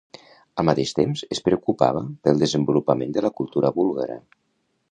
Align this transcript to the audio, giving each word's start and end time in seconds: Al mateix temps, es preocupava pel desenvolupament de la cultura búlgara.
Al 0.61 0.65
mateix 0.69 0.93
temps, 0.99 1.21
es 1.35 1.41
preocupava 1.49 2.01
pel 2.27 2.41
desenvolupament 2.45 3.13
de 3.19 3.25
la 3.27 3.31
cultura 3.41 3.73
búlgara. 3.77 4.17